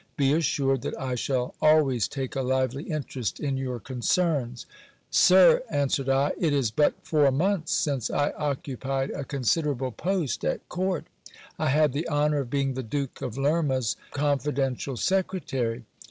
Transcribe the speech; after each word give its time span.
Be 0.17 0.33
assured 0.33 0.81
that 0.81 0.99
I 0.99 1.13
shall 1.13 1.53
always 1.61 2.07
take 2.07 2.35
a 2.35 2.41
lively 2.41 2.85
interest 2.85 3.39
in 3.39 3.55
your 3.55 3.79
concerns. 3.79 4.65
Sir, 5.11 5.61
answered 5.69 6.09
I, 6.09 6.31
it 6.39 6.53
is 6.53 6.71
but 6.71 6.95
four 7.03 7.29
months 7.31 7.71
since 7.71 8.09
I 8.09 8.31
occupied 8.31 9.11
a 9.11 9.23
considerable 9.23 9.91
332 9.91 9.91
GIL 9.91 10.01
BLAS. 10.01 10.19
post 10.19 10.43
at 10.63 10.69
court. 10.69 11.05
I 11.59 11.69
had 11.69 11.93
the 11.93 12.09
honour 12.09 12.39
of 12.39 12.49
being 12.49 12.73
the 12.73 12.81
Duke 12.81 13.21
of 13.21 13.37
Lerma's 13.37 13.95
confidential 14.09 14.97
secretary. 14.97 15.85